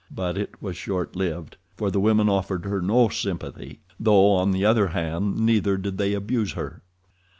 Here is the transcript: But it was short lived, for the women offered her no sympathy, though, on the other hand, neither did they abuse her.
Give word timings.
But 0.09 0.35
it 0.35 0.59
was 0.59 0.75
short 0.77 1.15
lived, 1.15 1.57
for 1.77 1.91
the 1.91 1.99
women 1.99 2.27
offered 2.27 2.65
her 2.65 2.81
no 2.81 3.07
sympathy, 3.09 3.81
though, 3.99 4.31
on 4.31 4.49
the 4.49 4.65
other 4.65 4.87
hand, 4.87 5.37
neither 5.37 5.77
did 5.77 5.99
they 5.99 6.15
abuse 6.15 6.53
her. 6.53 6.81